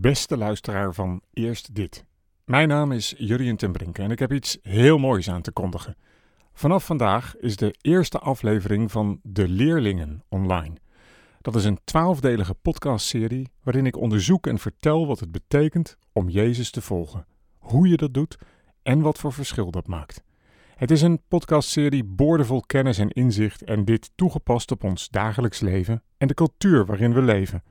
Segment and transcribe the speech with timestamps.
[0.00, 2.04] Beste luisteraar van Eerst Dit.
[2.44, 5.96] Mijn naam is Jurien ten Brinke en ik heb iets heel moois aan te kondigen.
[6.52, 10.74] Vanaf vandaag is de eerste aflevering van De Leerlingen online.
[11.40, 16.70] Dat is een twaalfdelige podcastserie waarin ik onderzoek en vertel wat het betekent om Jezus
[16.70, 17.26] te volgen,
[17.58, 18.38] hoe je dat doet
[18.82, 20.22] en wat voor verschil dat maakt.
[20.76, 26.02] Het is een podcastserie boordevol kennis en inzicht en dit toegepast op ons dagelijks leven
[26.16, 27.62] en de cultuur waarin we leven.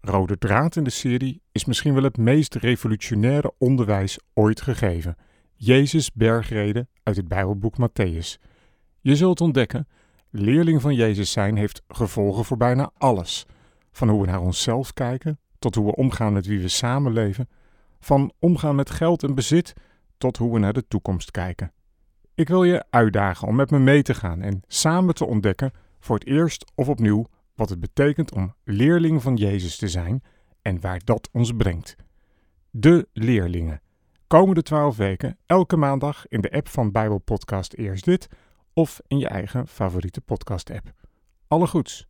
[0.00, 5.16] Rode draad in de serie is misschien wel het meest revolutionaire onderwijs ooit gegeven.
[5.54, 8.42] Jezus bergreden uit het Bijbelboek Matthäus.
[9.00, 9.88] Je zult ontdekken,
[10.30, 13.46] leerling van Jezus zijn heeft gevolgen voor bijna alles.
[13.92, 17.48] Van hoe we naar onszelf kijken, tot hoe we omgaan met wie we samenleven,
[17.98, 19.72] van omgaan met geld en bezit,
[20.18, 21.72] tot hoe we naar de toekomst kijken.
[22.34, 26.14] Ik wil je uitdagen om met me mee te gaan en samen te ontdekken, voor
[26.14, 27.26] het eerst of opnieuw,
[27.60, 30.22] wat het betekent om leerling van Jezus te zijn
[30.62, 31.96] en waar dat ons brengt.
[32.70, 33.80] De leerlingen.
[34.26, 38.28] Komende twaalf weken, elke maandag in de app van Bijbelpodcast Eerst Dit
[38.72, 40.92] of in je eigen favoriete podcast-app.
[41.48, 42.06] Alle goeds.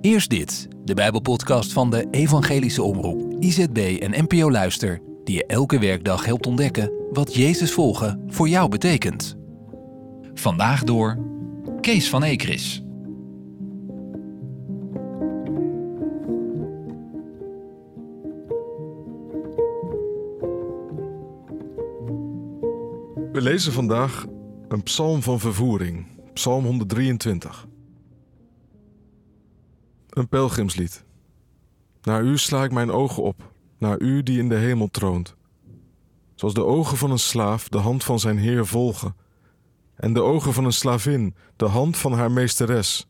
[0.00, 5.78] Eerst dit, de Bijbelpodcast van de Evangelische Omroep, IZB en NPO Luister, die je elke
[5.78, 9.36] werkdag helpt ontdekken wat Jezus volgen voor jou betekent.
[10.34, 11.18] Vandaag door
[11.80, 12.82] Kees van Ekris.
[23.32, 24.26] We lezen vandaag
[24.68, 27.66] een psalm van vervoering, Psalm 123.
[30.08, 31.04] Een pelgrimslied.
[32.02, 35.36] Naar u sla ik mijn ogen op, naar u die in de hemel troont.
[36.34, 39.16] Zoals de ogen van een slaaf de hand van zijn heer volgen,
[39.94, 43.08] en de ogen van een slavin de hand van haar meesteres.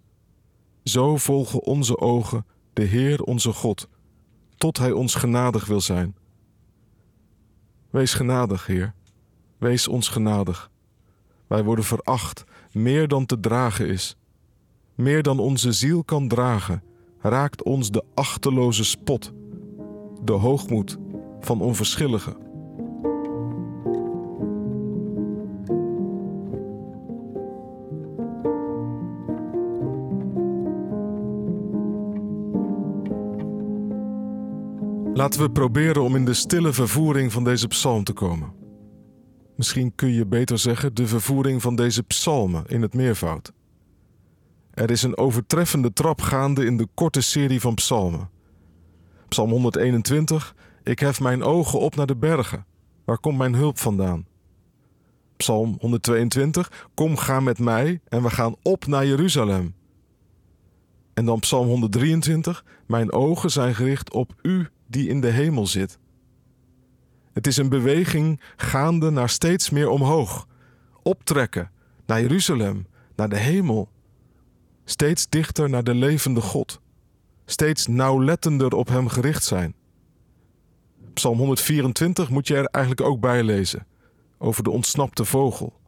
[0.85, 3.89] Zo volgen onze ogen de Heer onze God,
[4.57, 6.17] tot Hij ons genadig wil zijn.
[7.91, 8.95] Wees genadig, Heer,
[9.61, 10.71] wees ons genadig.
[11.47, 14.17] Wij worden veracht, meer dan te dragen is.
[14.95, 16.83] Meer dan onze ziel kan dragen,
[17.19, 19.33] raakt ons de achteloze spot,
[20.25, 20.99] de hoogmoed
[21.41, 22.37] van onverschilligen.
[35.15, 38.60] Laten we proberen om in de stille vervoering van deze psalm te komen.
[39.61, 43.53] Misschien kun je beter zeggen de vervoering van deze psalmen in het meervoud.
[44.71, 48.31] Er is een overtreffende trap gaande in de korte serie van psalmen.
[49.29, 52.67] Psalm 121: Ik hef mijn ogen op naar de bergen.
[53.05, 54.27] Waar komt mijn hulp vandaan?
[55.37, 59.75] Psalm 122: Kom, ga met mij en we gaan op naar Jeruzalem.
[61.15, 65.99] En dan Psalm 123: Mijn ogen zijn gericht op U die in de hemel zit.
[67.33, 70.47] Het is een beweging gaande naar steeds meer omhoog,
[71.03, 71.71] optrekken
[72.07, 72.87] naar Jeruzalem,
[73.17, 73.89] naar de hemel.
[74.85, 76.81] Steeds dichter naar de levende God,
[77.45, 79.75] steeds nauwlettender op Hem gericht zijn.
[81.15, 83.87] Psalm 124 moet je er eigenlijk ook bij lezen,
[84.39, 85.79] over de ontsnapte vogel.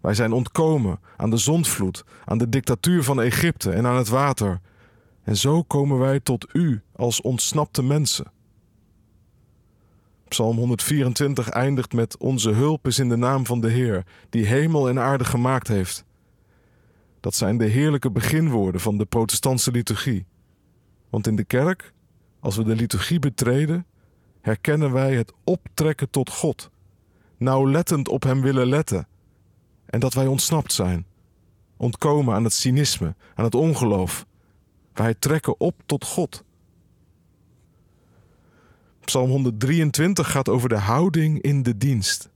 [0.00, 4.60] Wij zijn ontkomen aan de zondvloed, aan de dictatuur van Egypte en aan het water.
[5.22, 8.32] En zo komen wij tot U als ontsnapte mensen.
[10.34, 14.88] Psalm 124 eindigt met: Onze hulp is in de naam van de Heer, die hemel
[14.88, 16.04] en aarde gemaakt heeft.
[17.20, 20.26] Dat zijn de heerlijke beginwoorden van de protestantse liturgie.
[21.10, 21.92] Want in de kerk,
[22.40, 23.86] als we de liturgie betreden,
[24.40, 26.70] herkennen wij het optrekken tot God,
[27.36, 29.06] nauwlettend op Hem willen letten,
[29.86, 31.06] en dat wij ontsnapt zijn,
[31.76, 34.26] ontkomen aan het cynisme, aan het ongeloof.
[34.92, 36.44] Wij trekken op tot God.
[39.04, 42.30] Psalm 123 gaat over de houding in de dienst.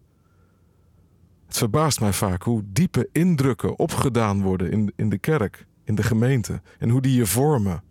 [1.47, 6.03] Het verbaast mij vaak hoe diepe indrukken opgedaan worden in, in de kerk, in de
[6.03, 7.83] gemeente en hoe die je vormen.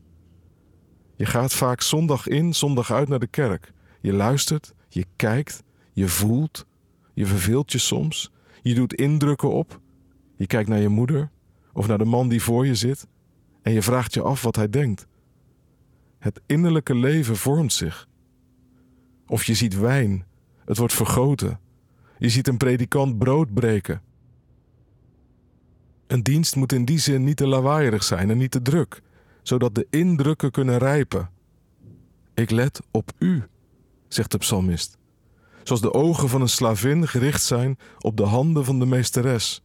[1.16, 3.74] Je gaat vaak zondag in, zondag uit naar de kerk.
[4.02, 5.64] Je luistert, je kijkt,
[5.94, 6.66] je voelt,
[7.14, 8.32] je verveelt je soms,
[8.62, 9.80] je doet indrukken op.
[10.36, 11.30] Je kijkt naar je moeder
[11.74, 13.08] of naar de man die voor je zit
[13.62, 15.08] en je vraagt je af wat hij denkt.
[16.20, 18.08] Het innerlijke leven vormt zich.
[19.28, 20.26] Of je ziet wijn,
[20.66, 21.60] het wordt vergoten.
[22.18, 24.02] Je ziet een predikant brood breken.
[26.08, 29.02] Een dienst moet in die zin niet te lawaaierig zijn en niet te druk,
[29.42, 31.30] zodat de indrukken kunnen rijpen.
[32.34, 33.44] Ik let op u,
[34.08, 34.98] zegt de psalmist,
[35.64, 39.64] zoals de ogen van een slavin gericht zijn op de handen van de meesteres.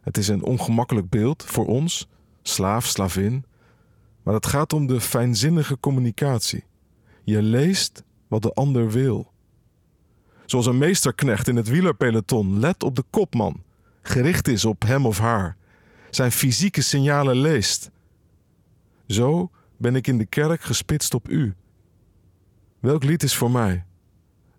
[0.00, 2.08] Het is een ongemakkelijk beeld voor ons,
[2.42, 3.44] slaaf, slavin,
[4.22, 6.64] Maar het gaat om de fijnzinnige communicatie.
[7.24, 9.32] Je leest wat de ander wil.
[10.44, 13.62] Zoals een meesterknecht in het wielerpeloton let op de kopman,
[14.02, 15.56] gericht is op hem of haar,
[16.10, 17.90] zijn fysieke signalen leest.
[19.06, 21.54] Zo ben ik in de kerk gespitst op u.
[22.80, 23.84] Welk lied is voor mij?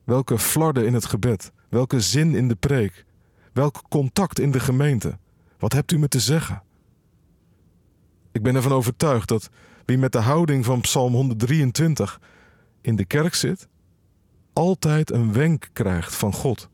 [0.04, 1.52] Welke flarden in het gebed?
[1.70, 3.06] Welke zin in de preek?
[3.54, 5.18] Welk contact in de gemeente?
[5.60, 6.64] Wat hebt u me te zeggen?
[8.32, 9.50] Ik ben ervan overtuigd dat
[9.86, 12.20] wie met de houding van Psalm 123
[12.86, 13.68] in de kerk zit,
[14.54, 16.70] altijd een wenk krijgt van God.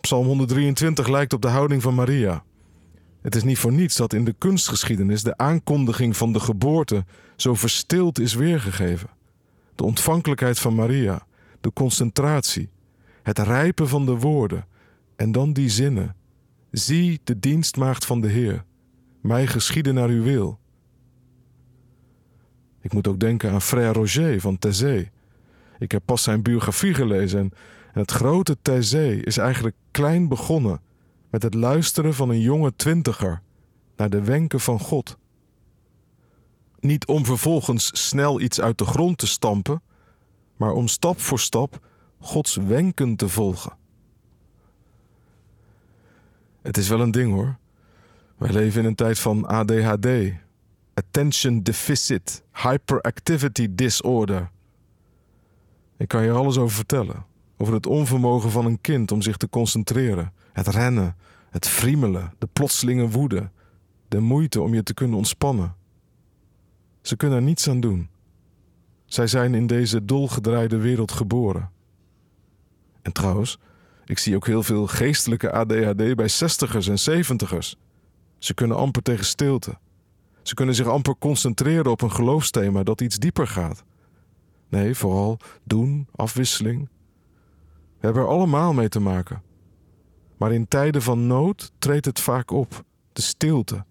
[0.00, 2.44] Psalm 123 lijkt op de houding van Maria.
[3.22, 7.04] Het is niet voor niets dat in de kunstgeschiedenis de aankondiging van de geboorte
[7.36, 9.10] zo verstild is weergegeven.
[9.74, 11.26] De ontvankelijkheid van Maria,
[11.60, 12.70] de concentratie,
[13.22, 14.66] het rijpen van de woorden
[15.16, 16.16] en dan die zinnen.
[16.70, 18.64] Zie de dienstmaagd van de Heer,
[19.20, 20.58] mij geschieden naar uw wil.
[22.80, 25.10] Ik moet ook denken aan Frère Roger van Thésée.
[25.78, 27.38] Ik heb pas zijn biografie gelezen
[27.92, 30.80] en het grote Thésée is eigenlijk klein begonnen
[31.30, 33.42] met het luisteren van een jonge twintiger
[33.96, 35.18] naar de wenken van God.
[36.80, 39.82] Niet om vervolgens snel iets uit de grond te stampen,
[40.56, 41.86] maar om stap voor stap
[42.20, 43.76] Gods wenken te volgen.
[46.62, 47.56] Het is wel een ding hoor.
[48.36, 50.06] Wij leven in een tijd van ADHD,
[50.98, 54.50] Attention Deficit Hyperactivity Disorder.
[55.96, 57.24] Ik kan je alles over vertellen.
[57.56, 61.16] Over het onvermogen van een kind om zich te concentreren, het rennen,
[61.50, 63.50] het friemelen, de plotselinge woede,
[64.08, 65.74] de moeite om je te kunnen ontspannen.
[67.02, 68.08] Ze kunnen er niets aan doen.
[69.04, 71.70] Zij zijn in deze dolgedraaide wereld geboren.
[73.02, 73.58] En trouwens,
[74.04, 77.76] ik zie ook heel veel geestelijke ADHD bij zestigers en zeventigers.
[78.38, 79.78] Ze kunnen amper tegen stilte.
[80.48, 83.84] Ze kunnen zich amper concentreren op een geloofsthema dat iets dieper gaat.
[84.68, 86.88] Nee, vooral doen, afwisseling.
[87.70, 89.42] We hebben er allemaal mee te maken.
[90.36, 93.84] Maar in tijden van nood treedt het vaak op, de stilte.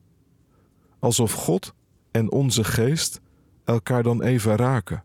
[0.99, 1.73] Alsof God
[2.11, 3.21] en onze geest
[3.65, 5.03] elkaar dan even raken.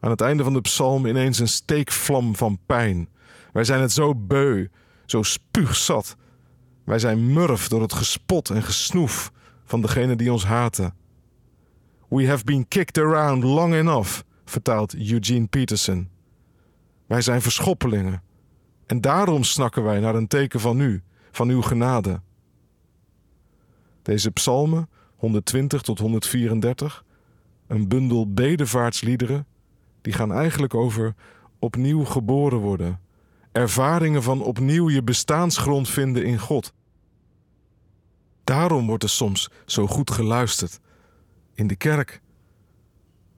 [0.00, 3.08] Aan het einde van de psalm ineens een steekvlam van pijn.
[3.52, 4.66] Wij zijn het zo beu,
[5.06, 6.16] zo spuugzat.
[6.84, 9.32] Wij zijn murf door het gespot en gesnoef
[9.64, 10.94] van degene die ons haten.
[12.08, 16.08] We have been kicked around long enough, vertaalt Eugene Peterson.
[17.06, 18.22] Wij zijn verschoppelingen.
[18.86, 22.20] En daarom snakken wij naar een teken van u, van uw genade.
[24.02, 27.04] Deze psalmen, 120 tot 134,
[27.66, 29.46] een bundel bedevaartsliederen,
[30.00, 31.14] die gaan eigenlijk over
[31.58, 33.00] opnieuw geboren worden.
[33.52, 36.72] Ervaringen van opnieuw je bestaansgrond vinden in God.
[38.44, 40.80] Daarom wordt er soms zo goed geluisterd.
[41.54, 42.20] In de kerk.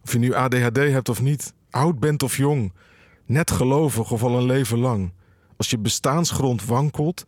[0.03, 2.73] Of je nu ADHD hebt of niet, oud bent of jong,
[3.27, 5.13] net gelovig of al een leven lang.
[5.57, 7.25] Als je bestaansgrond wankelt,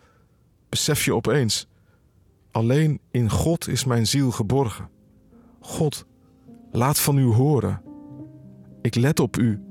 [0.69, 1.69] besef je opeens:
[2.51, 4.89] alleen in God is mijn ziel geborgen.
[5.61, 6.07] God,
[6.73, 7.83] laat van u horen.
[8.83, 9.66] Ik let op u.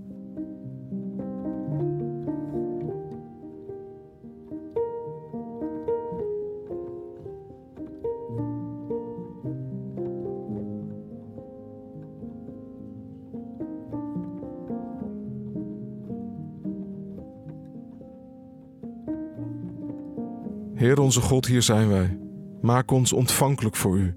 [20.85, 22.17] Heer onze God, hier zijn wij.
[22.61, 24.15] Maak ons ontvankelijk voor U.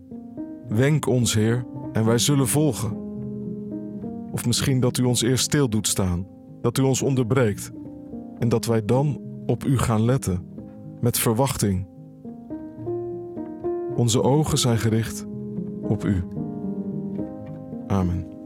[0.68, 2.96] Wenk ons, Heer, en wij zullen volgen.
[4.32, 6.26] Of misschien dat U ons eerst stil doet staan,
[6.60, 7.70] dat U ons onderbreekt
[8.38, 10.46] en dat wij dan op U gaan letten,
[11.00, 11.86] met verwachting.
[13.96, 15.26] Onze ogen zijn gericht
[15.82, 16.24] op U.
[17.86, 18.37] Amen.